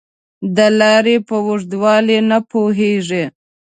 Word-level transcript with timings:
دا 0.55 0.67
لارې 0.79 1.15
په 1.27 1.35
اوږدوالي 1.45 2.17
نه 2.29 2.37
پوهېږي. 2.49 3.23